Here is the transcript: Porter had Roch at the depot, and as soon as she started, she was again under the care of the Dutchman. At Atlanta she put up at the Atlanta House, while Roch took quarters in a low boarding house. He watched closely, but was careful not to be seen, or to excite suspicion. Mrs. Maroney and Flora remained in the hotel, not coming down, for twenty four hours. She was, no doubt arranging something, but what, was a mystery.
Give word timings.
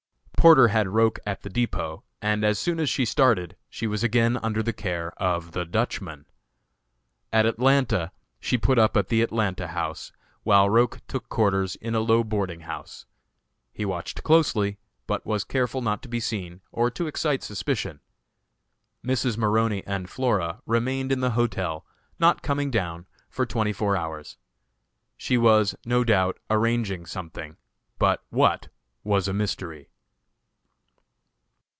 Porter 0.41 0.69
had 0.69 0.87
Roch 0.87 1.19
at 1.23 1.43
the 1.43 1.51
depot, 1.51 2.03
and 2.19 2.43
as 2.43 2.57
soon 2.57 2.79
as 2.79 2.89
she 2.89 3.05
started, 3.05 3.55
she 3.69 3.85
was 3.85 4.01
again 4.03 4.37
under 4.37 4.63
the 4.63 4.73
care 4.73 5.13
of 5.21 5.51
the 5.51 5.65
Dutchman. 5.65 6.25
At 7.31 7.45
Atlanta 7.45 8.11
she 8.39 8.57
put 8.57 8.79
up 8.79 8.97
at 8.97 9.09
the 9.09 9.21
Atlanta 9.21 9.67
House, 9.67 10.11
while 10.41 10.67
Roch 10.67 10.99
took 11.07 11.29
quarters 11.29 11.75
in 11.75 11.93
a 11.93 11.99
low 11.99 12.23
boarding 12.23 12.61
house. 12.61 13.05
He 13.71 13.85
watched 13.85 14.23
closely, 14.23 14.79
but 15.05 15.23
was 15.27 15.43
careful 15.43 15.79
not 15.79 16.01
to 16.01 16.09
be 16.09 16.19
seen, 16.19 16.61
or 16.71 16.89
to 16.89 17.05
excite 17.05 17.43
suspicion. 17.43 17.99
Mrs. 19.05 19.37
Maroney 19.37 19.85
and 19.85 20.09
Flora 20.09 20.63
remained 20.65 21.11
in 21.11 21.19
the 21.19 21.29
hotel, 21.37 21.85
not 22.17 22.41
coming 22.41 22.71
down, 22.71 23.05
for 23.29 23.45
twenty 23.45 23.73
four 23.73 23.95
hours. 23.95 24.37
She 25.17 25.37
was, 25.37 25.75
no 25.85 26.03
doubt 26.03 26.39
arranging 26.49 27.05
something, 27.05 27.57
but 27.99 28.23
what, 28.31 28.69
was 29.03 29.27
a 29.27 29.33
mystery. 29.33 29.89